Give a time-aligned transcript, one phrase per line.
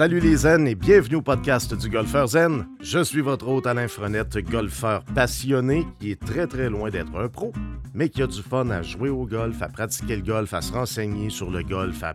[0.00, 2.66] Salut les zen et bienvenue au podcast du Golfeur Zen.
[2.80, 7.28] Je suis votre hôte Alain Frenette, golfeur passionné qui est très très loin d'être un
[7.28, 7.52] pro,
[7.92, 10.72] mais qui a du fun à jouer au golf, à pratiquer le golf, à se
[10.72, 12.14] renseigner sur le golf, à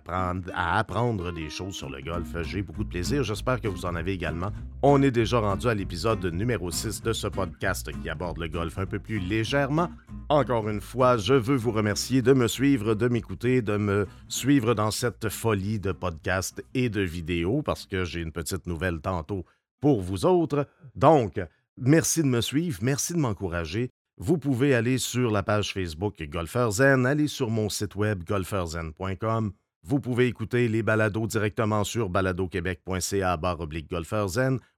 [0.79, 2.27] apprendre, des choses sur le golf.
[2.41, 4.49] J'ai beaucoup de plaisir, j'espère que vous en avez également.
[4.81, 8.79] On est déjà rendu à l'épisode numéro 6 de ce podcast qui aborde le golf
[8.79, 9.91] un peu plus légèrement.
[10.29, 14.73] Encore une fois, je veux vous remercier de me suivre, de m'écouter, de me suivre
[14.73, 19.45] dans cette folie de podcasts et de vidéos parce que j'ai une petite nouvelle tantôt
[19.79, 20.67] pour vous autres.
[20.95, 21.39] Donc,
[21.77, 23.91] merci de me suivre, merci de m'encourager.
[24.17, 29.51] Vous pouvez aller sur la page Facebook Golfeur Zen, aller sur mon site web golfeurzen.com.
[29.83, 33.93] Vous pouvez écouter les balados directement sur baladoquebec.ca barre oblique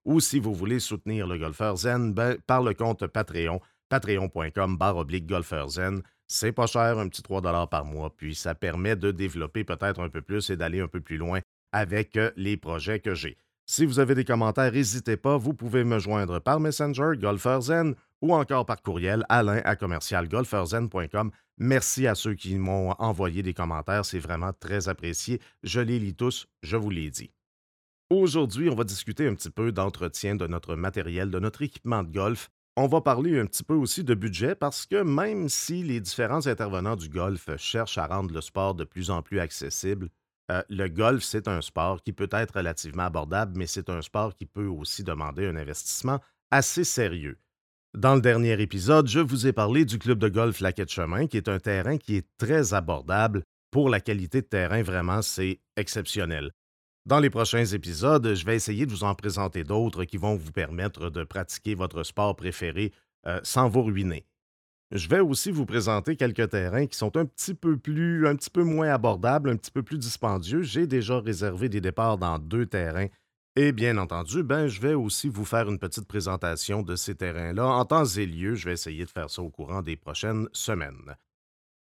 [0.04, 4.98] ou si vous voulez soutenir le Golfeur Zen ben, par le compte Patreon, patreon.com barre
[4.98, 6.02] oblique Golfeur Zen.
[6.28, 10.10] C'est pas cher, un petit 3 par mois, puis ça permet de développer peut-être un
[10.10, 11.40] peu plus et d'aller un peu plus loin
[11.72, 13.38] avec euh, les projets que j'ai.
[13.66, 18.34] Si vous avez des commentaires, n'hésitez pas, vous pouvez me joindre par Messenger, GolferZen, ou
[18.34, 21.32] encore par courriel, alain à commercialgolferzen.com.
[21.58, 25.42] Merci à ceux qui m'ont envoyé des commentaires, c'est vraiment très apprécié.
[25.64, 27.32] Je les lis tous, je vous l'ai dit.
[28.10, 32.12] Aujourd'hui, on va discuter un petit peu d'entretien de notre matériel, de notre équipement de
[32.12, 32.50] golf.
[32.80, 36.46] On va parler un petit peu aussi de budget parce que même si les différents
[36.46, 40.10] intervenants du golf cherchent à rendre le sport de plus en plus accessible,
[40.52, 44.36] euh, le golf, c'est un sport qui peut être relativement abordable, mais c'est un sport
[44.36, 46.20] qui peut aussi demander un investissement
[46.52, 47.40] assez sérieux.
[47.98, 51.38] Dans le dernier épisode, je vous ai parlé du club de golf Laquette Chemin, qui
[51.38, 53.42] est un terrain qui est très abordable.
[53.72, 56.52] Pour la qualité de terrain, vraiment, c'est exceptionnel.
[57.08, 60.52] Dans les prochains épisodes, je vais essayer de vous en présenter d'autres qui vont vous
[60.52, 62.92] permettre de pratiquer votre sport préféré
[63.28, 64.26] euh, sans vous ruiner.
[64.92, 68.50] Je vais aussi vous présenter quelques terrains qui sont un petit peu plus, un petit
[68.50, 70.64] peu moins abordables, un petit peu plus dispendieux.
[70.64, 73.08] J'ai déjà réservé des départs dans deux terrains.
[73.56, 77.68] Et bien entendu, ben, je vais aussi vous faire une petite présentation de ces terrains-là
[77.68, 78.56] en temps et lieu.
[78.56, 81.16] Je vais essayer de faire ça au courant des prochaines semaines.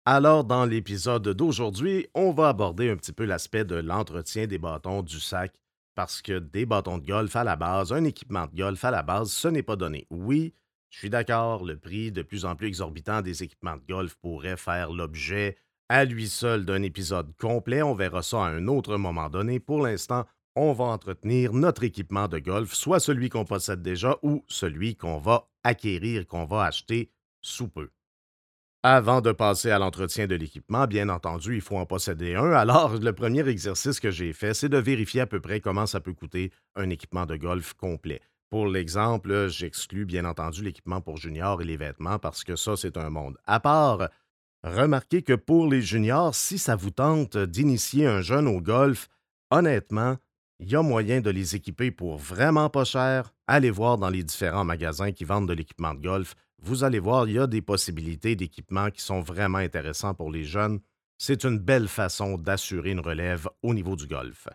[0.06, 5.03] Alors, dans l'épisode d'aujourd'hui, on va aborder un petit peu l'aspect de l'entretien des bâtons
[5.03, 5.53] du sac,
[5.94, 9.03] parce que des bâtons de golf à la base, un équipement de golf à la
[9.03, 10.07] base, ce n'est pas donné.
[10.09, 10.56] Oui,
[10.90, 14.57] je suis d'accord, le prix de plus en plus exorbitant des équipements de golf pourrait
[14.57, 15.56] faire l'objet
[15.88, 17.84] à lui seul d'un épisode complet.
[17.84, 19.59] On verra ça à un autre moment donné.
[19.59, 20.25] Pour l'instant,
[20.56, 25.19] on va entretenir notre équipement de golf, soit celui qu'on possède déjà ou celui qu'on
[25.19, 27.11] va acquérir, qu'on va acheter
[27.44, 27.91] sous peu.
[28.83, 32.51] Avant de passer à l'entretien de l'équipement, bien entendu, il faut en posséder un.
[32.53, 35.99] Alors, le premier exercice que j'ai fait, c'est de vérifier à peu près comment ça
[35.99, 38.21] peut coûter un équipement de golf complet.
[38.49, 42.97] Pour l'exemple, j'exclus bien entendu l'équipement pour juniors et les vêtements parce que ça, c'est
[42.97, 44.09] un monde à part.
[44.63, 49.09] Remarquez que pour les juniors, si ça vous tente d'initier un jeune au golf,
[49.51, 50.17] honnêtement,
[50.59, 53.31] il y a moyen de les équiper pour vraiment pas cher.
[53.45, 56.35] Allez voir dans les différents magasins qui vendent de l'équipement de golf.
[56.63, 60.44] Vous allez voir, il y a des possibilités d'équipement qui sont vraiment intéressants pour les
[60.44, 60.79] jeunes.
[61.17, 64.47] C'est une belle façon d'assurer une relève au niveau du golf.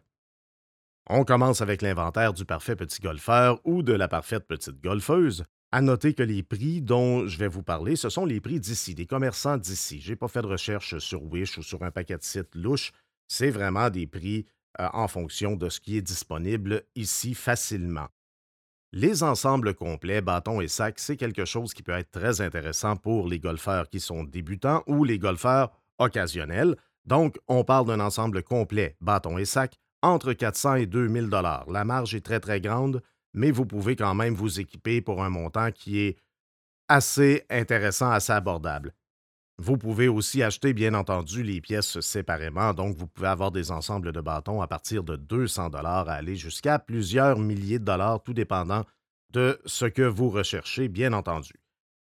[1.09, 5.45] On commence avec l'inventaire du parfait petit golfeur ou de la parfaite petite golfeuse.
[5.73, 8.95] À noter que les prix dont je vais vous parler, ce sont les prix d'ici,
[8.95, 10.01] des commerçants d'ici.
[10.01, 12.93] Je n'ai pas fait de recherche sur Wish ou sur un paquet de sites louches.
[13.29, 14.47] C'est vraiment des prix
[14.81, 18.07] euh, en fonction de ce qui est disponible ici facilement.
[18.99, 23.29] Les ensembles complets, bâtons et sacs, c'est quelque chose qui peut être très intéressant pour
[23.29, 26.79] les golfeurs qui sont débutants ou les golfeurs occasionnels.
[27.05, 31.71] Donc, on parle d'un ensemble complet, bâtons et sacs, entre 400 et 2000 dollars.
[31.71, 33.03] La marge est très très grande,
[33.35, 36.17] mais vous pouvez quand même vous équiper pour un montant qui est
[36.89, 38.95] assez intéressant, assez abordable.
[39.59, 44.13] Vous pouvez aussi acheter, bien entendu, les pièces séparément, donc vous pouvez avoir des ensembles
[44.13, 48.35] de bâtons à partir de 200 dollars à aller jusqu'à plusieurs milliers de dollars, tout
[48.35, 48.85] dépendant
[49.31, 51.55] de ce que vous recherchez, bien entendu.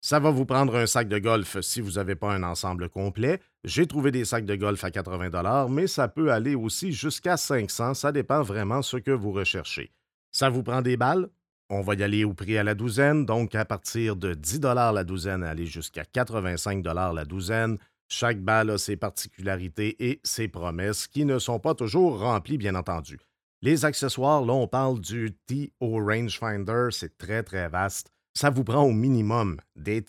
[0.03, 3.41] Ça va vous prendre un sac de golf si vous n'avez pas un ensemble complet.
[3.65, 7.95] J'ai trouvé des sacs de golf à 80 mais ça peut aller aussi jusqu'à 500.
[7.95, 9.93] Ça dépend vraiment ce que vous recherchez.
[10.31, 11.29] Ça vous prend des balles?
[11.71, 15.05] On va y aller au prix à la douzaine, donc à partir de 10 la
[15.05, 17.79] douzaine, aller jusqu'à 85 la douzaine.
[18.09, 22.75] Chaque balle a ses particularités et ses promesses qui ne sont pas toujours remplies, bien
[22.75, 23.19] entendu.
[23.63, 28.83] Les accessoires, là, on parle du TO Rangefinder, c'est très, très vaste ça vous prend
[28.83, 30.05] au minimum des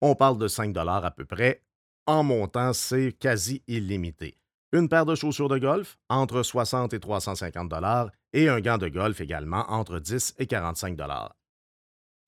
[0.00, 1.62] On parle de 5 à peu près.
[2.06, 4.38] En montant, c'est quasi illimité.
[4.72, 7.68] Une paire de chaussures de golf, entre 60 et 350
[8.32, 10.98] et un gant de golf également, entre 10 et 45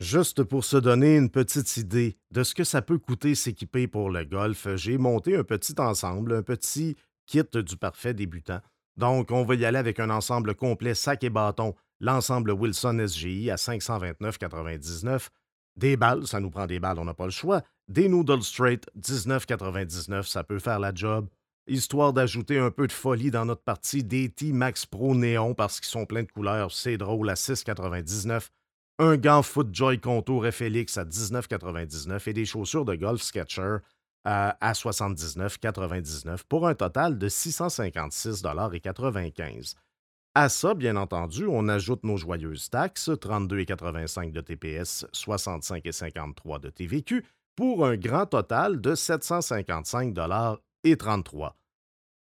[0.00, 4.10] Juste pour se donner une petite idée de ce que ça peut coûter s'équiper pour
[4.10, 6.96] le golf, j'ai monté un petit ensemble, un petit
[7.26, 8.60] kit du parfait débutant.
[8.96, 13.50] Donc, on va y aller avec un ensemble complet sac et bâton, l'ensemble Wilson SGI
[13.50, 15.28] à 529,99.
[15.76, 17.62] Des balles, ça nous prend des balles, on n'a pas le choix.
[17.88, 21.28] Des noodles straight, 19,99, ça peut faire la job.
[21.68, 25.78] Histoire d'ajouter un peu de folie dans notre partie, des T Max Pro Néon parce
[25.78, 28.48] qu'ils sont pleins de couleurs, c'est drôle, à 6,99.
[28.98, 33.76] Un gant FootJoy Contour FLX à 19,99 et des chaussures de golf Sketcher
[34.24, 39.76] à, à 79,99 pour un total de 656,95
[40.34, 47.24] À ça, bien entendu, on ajoute nos joyeuses taxes, 32,85 de TPS, 65,53 de TVQ,
[47.54, 50.12] pour un grand total de 755
[50.84, 51.56] et 33.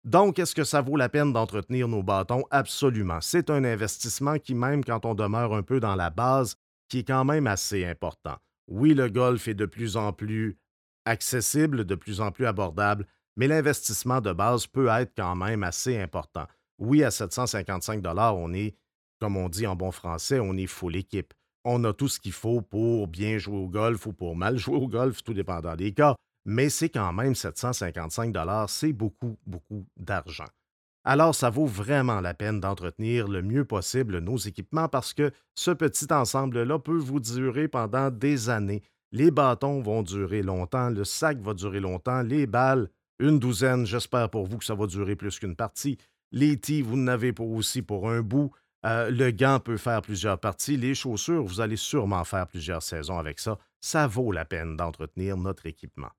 [0.03, 2.43] Donc, est-ce que ça vaut la peine d'entretenir nos bâtons?
[2.51, 3.19] Absolument.
[3.21, 6.57] C'est un investissement qui, même quand on demeure un peu dans la base,
[6.89, 8.35] qui est quand même assez important.
[8.67, 10.59] Oui, le golf est de plus en plus
[11.05, 15.99] accessible, de plus en plus abordable, mais l'investissement de base peut être quand même assez
[15.99, 16.45] important.
[16.77, 18.75] Oui, à 755 on est,
[19.19, 21.33] comme on dit en bon français, on est full équipe.
[21.63, 24.75] On a tout ce qu'il faut pour bien jouer au golf ou pour mal jouer
[24.75, 28.35] au golf, tout dépendant des cas mais c'est quand même 755
[28.67, 30.45] c'est beaucoup, beaucoup d'argent.
[31.03, 35.69] Alors, ça vaut vraiment la peine d'entretenir le mieux possible nos équipements parce que ce
[35.69, 38.81] petit ensemble-là peut vous durer pendant des années.
[39.11, 42.89] Les bâtons vont durer longtemps, le sac va durer longtemps, les balles,
[43.19, 45.97] une douzaine, j'espère pour vous que ça va durer plus qu'une partie.
[46.31, 48.51] Les tis, vous n'avez pas aussi pour un bout.
[48.85, 50.75] Euh, le gant peut faire plusieurs parties.
[50.75, 53.57] Les chaussures, vous allez sûrement faire plusieurs saisons avec ça.
[53.79, 56.09] Ça vaut la peine d'entretenir notre équipement.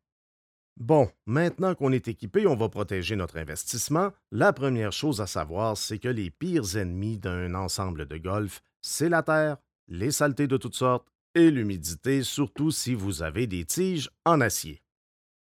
[0.76, 4.12] Bon, maintenant qu'on est équipé, on va protéger notre investissement.
[4.31, 9.08] La première chose à savoir, c'est que les pires ennemis d'un ensemble de golf, c'est
[9.08, 9.56] la terre,
[9.88, 14.82] les saletés de toutes sortes et l'humidité, surtout si vous avez des tiges en acier.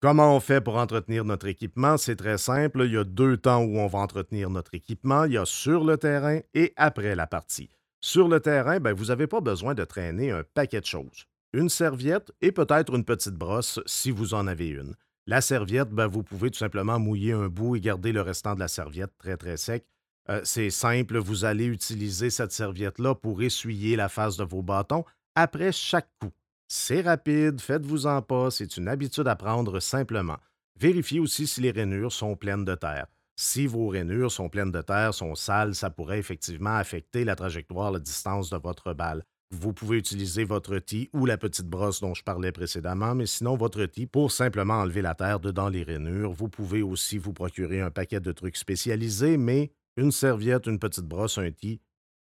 [0.00, 1.96] Comment on fait pour entretenir notre équipement?
[1.96, 2.82] C'est très simple.
[2.84, 5.24] Il y a deux temps où on va entretenir notre équipement.
[5.24, 7.70] Il y a sur le terrain et après la partie.
[8.00, 11.24] Sur le terrain, ben, vous n'avez pas besoin de traîner un paquet de choses.
[11.52, 14.94] Une serviette et peut-être une petite brosse si vous en avez une.
[15.28, 18.60] La serviette, ben, vous pouvez tout simplement mouiller un bout et garder le restant de
[18.60, 19.84] la serviette très, très sec.
[20.28, 25.04] Euh, c'est simple, vous allez utiliser cette serviette-là pour essuyer la face de vos bâtons
[25.34, 26.30] après chaque coup.
[26.68, 30.38] C'est rapide, faites-vous-en pas, c'est une habitude à prendre simplement.
[30.78, 33.06] Vérifiez aussi si les rainures sont pleines de terre.
[33.36, 37.90] Si vos rainures sont pleines de terre, sont sales, ça pourrait effectivement affecter la trajectoire,
[37.90, 39.24] la distance de votre balle.
[39.50, 43.56] Vous pouvez utiliser votre tee ou la petite brosse dont je parlais précédemment, mais sinon
[43.56, 46.32] votre tee pour simplement enlever la terre dedans les rainures.
[46.32, 51.04] Vous pouvez aussi vous procurer un paquet de trucs spécialisés, mais une serviette, une petite
[51.04, 51.80] brosse, un tee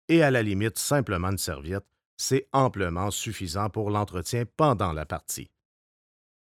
[0.08, 1.86] et à la limite simplement une serviette,
[2.16, 5.50] c'est amplement suffisant pour l'entretien pendant la partie.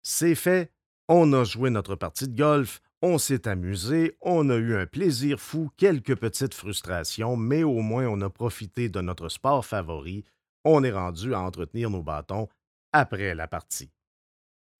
[0.02, 0.72] C'est fait,
[1.08, 5.40] on a joué notre partie de golf, on s'est amusé, on a eu un plaisir
[5.40, 10.24] fou, quelques petites frustrations, mais au moins on a profité de notre sport favori
[10.66, 12.48] on est rendu à entretenir nos bâtons
[12.92, 13.90] après la partie.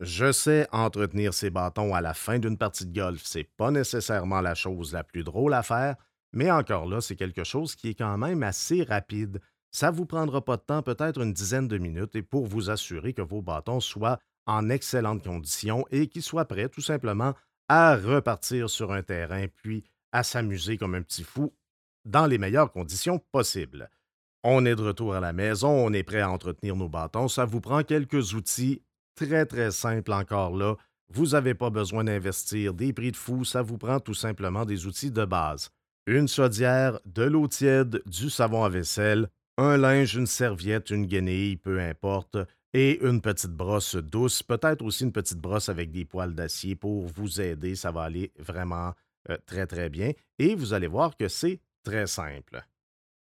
[0.01, 4.41] Je sais, entretenir ses bâtons à la fin d'une partie de golf, c'est pas nécessairement
[4.41, 5.97] la chose la plus drôle à faire,
[6.33, 9.41] mais encore là, c'est quelque chose qui est quand même assez rapide.
[9.71, 13.15] Ça vous prendra pas de temps, peut-être une dizaine de minutes, et pour vous assurer
[13.15, 17.35] que vos bâtons soient en excellentes conditions et qu'ils soient prêts tout simplement
[17.69, 21.55] à repartir sur un terrain, puis à s'amuser comme un petit fou
[22.05, 23.89] dans les meilleures conditions possibles.
[24.49, 27.27] On est de retour à la maison, on est prêt à entretenir nos bâtons.
[27.27, 28.81] Ça vous prend quelques outils
[29.17, 30.77] très, très simples encore là.
[31.13, 34.87] Vous n'avez pas besoin d'investir des prix de fou, ça vous prend tout simplement des
[34.87, 35.71] outils de base.
[36.07, 39.27] Une chaudière, de l'eau tiède, du savon à vaisselle,
[39.59, 42.39] un linge, une serviette, une guenille, peu importe,
[42.73, 47.05] et une petite brosse douce, peut-être aussi une petite brosse avec des poils d'acier pour
[47.09, 47.75] vous aider.
[47.75, 48.95] Ça va aller vraiment
[49.29, 50.13] euh, très, très bien.
[50.39, 52.65] Et vous allez voir que c'est très simple.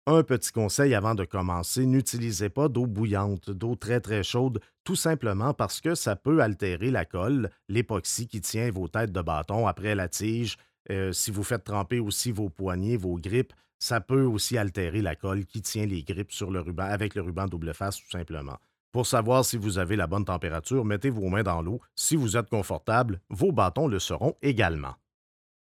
[0.07, 4.95] Un petit conseil avant de commencer, n'utilisez pas d'eau bouillante, d'eau très très chaude, tout
[4.95, 9.67] simplement parce que ça peut altérer la colle, l'époxy qui tient vos têtes de bâton
[9.67, 10.57] après la tige.
[10.89, 15.15] Euh, si vous faites tremper aussi vos poignets, vos grippes, ça peut aussi altérer la
[15.15, 18.57] colle qui tient les grippes sur le ruban avec le ruban double face tout simplement.
[18.91, 21.79] Pour savoir si vous avez la bonne température, mettez vos mains dans l'eau.
[21.95, 24.95] Si vous êtes confortable, vos bâtons le seront également.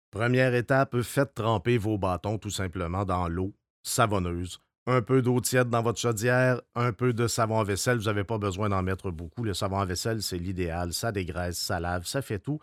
[0.10, 5.70] Première étape, faites tremper vos bâtons tout simplement dans l'eau savonneuse, un peu d'eau tiède
[5.70, 7.98] dans votre chaudière, un peu de savon à vaisselle.
[7.98, 9.44] Vous n'avez pas besoin d'en mettre beaucoup.
[9.44, 10.94] Le savon à vaisselle, c'est l'idéal.
[10.94, 12.60] Ça dégraisse, ça lave, ça fait tout.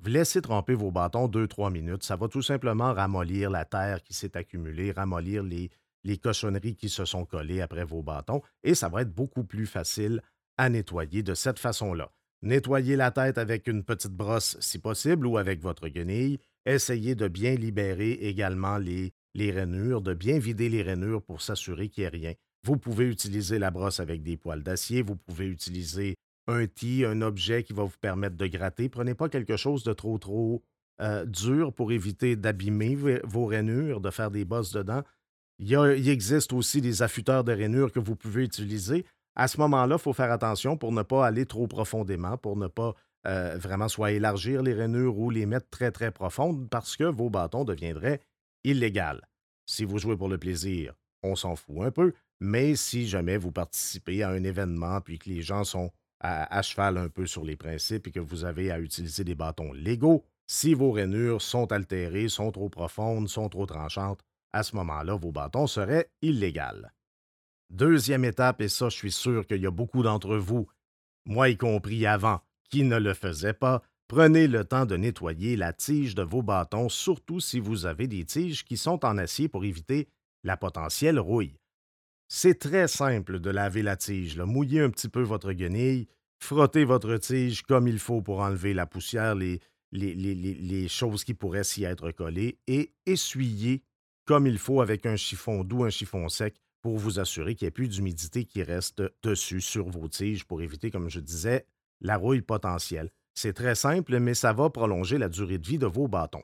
[0.00, 2.04] Vous laissez tremper vos bâtons 2-3 minutes.
[2.04, 5.70] Ça va tout simplement ramollir la terre qui s'est accumulée, ramollir les,
[6.04, 9.66] les cochonneries qui se sont collées après vos bâtons et ça va être beaucoup plus
[9.66, 10.22] facile
[10.56, 12.10] à nettoyer de cette façon-là.
[12.42, 17.28] Nettoyez la tête avec une petite brosse si possible ou avec votre guenille Essayez de
[17.28, 22.06] bien libérer également les, les rainures, de bien vider les rainures pour s'assurer qu'il n'y
[22.06, 22.32] ait rien.
[22.64, 26.16] Vous pouvez utiliser la brosse avec des poils d'acier, vous pouvez utiliser
[26.46, 28.88] un tee, un objet qui va vous permettre de gratter.
[28.88, 30.62] Prenez pas quelque chose de trop, trop
[31.00, 35.02] euh, dur pour éviter d'abîmer vos rainures, de faire des bosses dedans.
[35.58, 39.04] Il, il, existe aussi des affûteurs de rainures que vous pouvez utiliser.
[39.36, 42.66] À ce moment-là, il faut faire attention pour ne pas aller trop profondément, pour ne
[42.66, 42.94] pas
[43.26, 47.30] euh, vraiment soit élargir les rainures ou les mettre très, très profondes parce que vos
[47.30, 48.20] bâtons deviendraient
[48.68, 49.20] illégaux.
[49.66, 53.52] Si vous jouez pour le plaisir, on s'en fout un peu, mais si jamais vous
[53.52, 57.56] participez à un événement puis que les gens sont à, cheval un peu sur les
[57.56, 62.28] principes et que vous avez à utiliser des bâtons légaux, si vos rainures sont altérées,
[62.28, 64.20] sont trop profondes, sont trop tranchantes,
[64.52, 66.86] à ce moment-là, vos bâtons seraient illégaux.
[67.70, 70.68] Deuxième étape, et ça, je suis sûr qu'il y a beaucoup d'entre vous,
[71.26, 75.72] moi y compris avant, qui ne le faisaient pas, prenez le temps de nettoyer la
[75.72, 79.64] tige de vos bâtons, surtout si vous avez des tiges qui sont en acier pour
[79.64, 80.08] éviter
[80.42, 81.58] la potentielle rouille.
[82.28, 84.38] C'est très simple de laver la tige.
[84.38, 88.86] Mouillez un petit peu votre guenille, frottez votre tige comme il faut pour enlever la
[88.86, 89.60] poussière, les,
[89.92, 93.82] les, choses qui pourraient s'y être collées, et essuyez
[94.26, 97.68] comme il faut avec un chiffon doux, un chiffon sec, pour vous assurer qu'il n'y
[97.68, 101.66] ait plus d'humidité qui reste dessus sur vos tiges pour éviter, comme je disais,
[102.00, 103.10] la rouille potentielle.
[103.38, 106.42] C'est très simple, mais ça va prolonger la durée de vie de vos bâtons.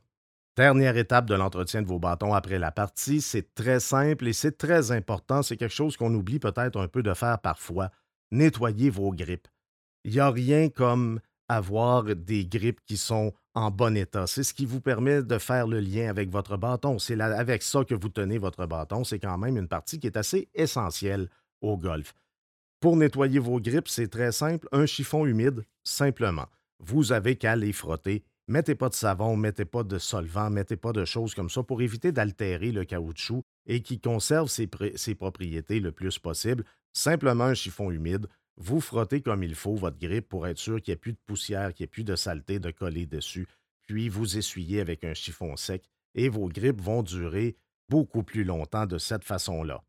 [0.56, 4.56] Dernière étape de l'entretien de vos bâtons après la partie, c'est très simple et c'est
[4.56, 5.42] très important.
[5.42, 7.90] C'est quelque chose qu'on oublie peut-être un peu de faire parfois.
[8.30, 9.48] Nettoyer vos grippes.
[10.04, 14.28] Il n'y a rien comme avoir des grippes qui sont en bon état.
[14.28, 17.00] C'est ce qui vous permet de faire le lien avec votre bâton.
[17.00, 19.02] C'est avec ça que vous tenez votre bâton.
[19.02, 21.28] C'est quand même une partie qui est assez essentielle
[21.60, 22.14] au golf.
[22.78, 24.68] Pour nettoyer vos grippes, c'est très simple.
[24.70, 26.46] Un chiffon humide, simplement.
[26.86, 28.24] Vous avez qu'à les frotter.
[28.46, 31.80] Mettez pas de savon, mettez pas de solvant, mettez pas de choses comme ça pour
[31.80, 36.62] éviter d'altérer le caoutchouc et qui conserve ses, ses, propriétés le plus possible.
[36.92, 38.26] Simplement un chiffon humide.
[38.58, 41.18] Vous frottez comme il faut votre grippe pour être sûr qu'il n'y ait plus de
[41.24, 43.48] poussière, qu'il n'y ait plus de saleté de coller dessus.
[43.86, 47.56] Puis vous essuyez avec un chiffon sec et vos grippes vont durer
[47.88, 49.82] beaucoup plus longtemps de cette façon-là.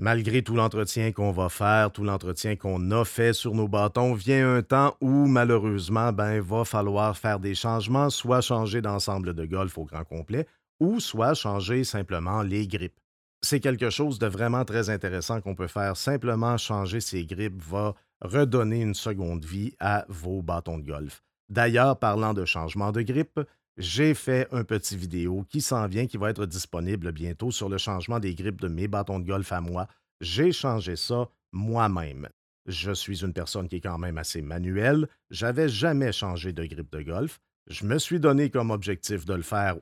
[0.00, 4.54] Malgré tout l'entretien qu'on va faire, tout l'entretien qu'on a fait sur nos bâtons, vient
[4.54, 9.76] un temps où, malheureusement, ben, va falloir faire des changements, soit changer d'ensemble de golf
[9.76, 10.46] au grand complet,
[10.78, 13.00] ou soit changer simplement les grippes.
[13.42, 15.96] C'est quelque chose de vraiment très intéressant qu'on peut faire.
[15.96, 21.24] Simplement changer ces grippes va redonner une seconde vie à vos bâtons de golf.
[21.48, 23.40] D'ailleurs, parlant de changement de grippe,
[23.78, 27.78] j'ai fait un petit vidéo qui s'en vient, qui va être disponible bientôt sur le
[27.78, 29.86] changement des grippes de mes bâtons de golf à moi.
[30.20, 32.28] J'ai changé ça moi-même.
[32.66, 35.08] Je suis une personne qui est quand même assez manuelle.
[35.30, 37.38] J'avais jamais changé de grippe de golf.
[37.68, 39.76] Je me suis donné comme objectif de le faire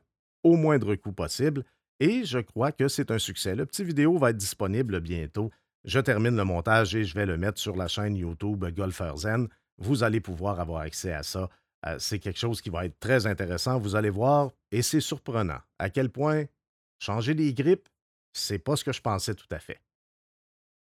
[0.44, 1.64] au moindre coût possible
[1.98, 3.56] et je crois que c'est un succès.
[3.56, 5.50] Le petit vidéo va être disponible bientôt.
[5.84, 9.48] Je termine le montage et je vais le mettre sur la chaîne YouTube Golfer Zen.
[9.78, 11.48] Vous allez pouvoir avoir accès à ça.
[11.86, 15.60] Euh, c'est quelque chose qui va être très intéressant, vous allez voir, et c'est surprenant
[15.78, 16.44] à quel point
[16.98, 17.88] changer les grippes,
[18.32, 19.80] c'est pas ce que je pensais tout à fait.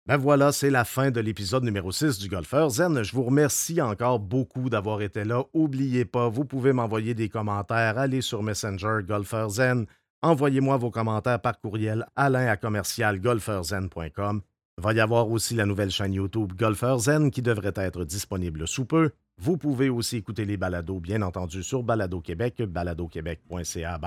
[0.06, 3.02] Ben voilà, c'est la fin de l'épisode numéro 6 du Golfeur Zen.
[3.02, 5.44] Je vous remercie encore beaucoup d'avoir été là.
[5.54, 9.86] N'oubliez pas, vous pouvez m'envoyer des commentaires, allez sur Messenger Golfeur Zen,
[10.22, 14.40] envoyez-moi vos commentaires par courriel alain à commercial Il
[14.78, 18.86] va y avoir aussi la nouvelle chaîne YouTube Golfeur Zen qui devrait être disponible sous
[18.86, 19.10] peu.
[19.42, 23.98] Vous pouvez aussi écouter les balados, bien entendu, sur Balado Québec, baladoquebec.ca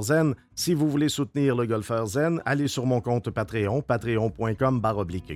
[0.00, 0.34] Zen.
[0.56, 4.82] Si vous voulez soutenir le Golfeur Zen, allez sur mon compte Patreon, patreon.com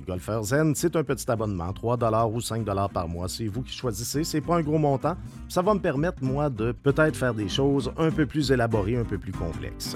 [0.05, 0.75] Golfeur Zen.
[0.75, 3.29] C'est un petit abonnement, 3 ou 5 par mois.
[3.29, 4.25] C'est vous qui choisissez.
[4.25, 5.15] C'est pas un gros montant.
[5.47, 9.05] Ça va me permettre, moi, de peut-être faire des choses un peu plus élaborées, un
[9.05, 9.95] peu plus complexes.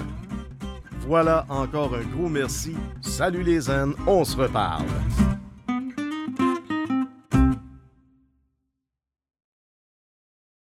[1.06, 2.74] Voilà encore un gros merci.
[3.02, 4.86] Salut les Zen, on se reparle.